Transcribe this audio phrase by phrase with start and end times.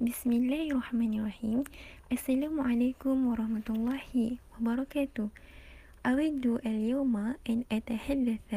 [0.00, 1.64] بسم الله الرحمن الرحيم
[2.12, 5.28] السلام عليكم ورحمة الله وبركاته
[6.06, 7.16] أود اليوم
[7.50, 8.50] أن أتحدث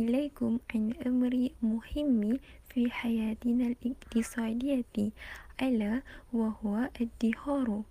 [0.00, 2.38] إليكم عن أمر مهم
[2.72, 5.12] في حياتنا الاقتصادية
[5.62, 6.02] ألا
[6.32, 7.82] وهو الدهار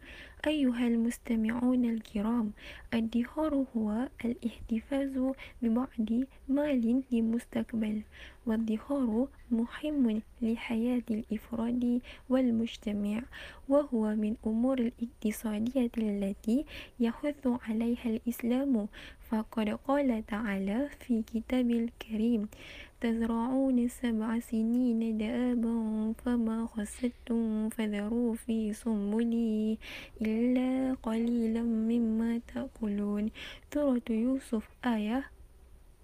[0.48, 2.52] أيها المستمعون الكرام
[2.94, 6.10] الدهار هو الاحتفاظ ببعض
[6.50, 8.02] مال للمستقبل
[8.46, 10.22] والدهار مهم
[10.54, 13.22] لحياة الإفراد والمجتمع
[13.70, 16.66] وهو من أمور الاقتصادية التي
[17.00, 18.88] يحث عليها الإسلام.
[19.30, 22.48] فقد قال تعالى في كتاب الكريم
[23.02, 29.78] تزرعون سبع سنين دابا فما خسدتم فذروا في سنبله
[30.22, 33.30] إلا قليلا مما تأكلون.
[33.74, 35.39] سورة يوسف آية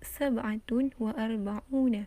[0.06, 2.06] سبعة وأربعون.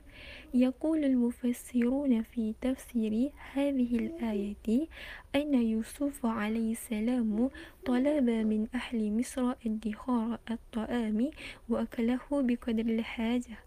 [0.54, 4.86] يقول المفسرون في تفسير هذه الآية
[5.34, 7.50] أن يوسف عليه السلام
[7.86, 11.30] طلب من أهل مصر ادخار الطعام
[11.68, 13.58] وأكله بقدر الحاجة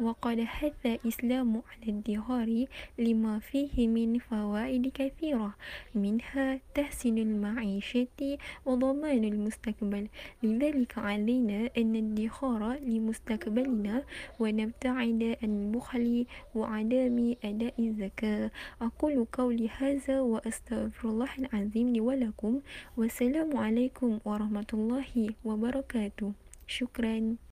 [0.00, 2.64] وقد حث الإسلام على الادخار
[2.98, 5.54] لما فيه من فوائد كثيرة
[5.94, 10.08] منها تحسين المعيشة وضمان المستقبل.
[10.42, 13.79] لذلك علينا أن ندخر لمستقبلنا
[14.40, 18.50] ونبتعد عن البخل وعدم أداء الزكاة.
[18.82, 22.60] أقول قولي هذا وأستغفر الله العظيم لي ولكم
[22.96, 25.10] والسلام عليكم ورحمة الله
[25.44, 26.32] وبركاته.
[26.66, 27.36] شكرا.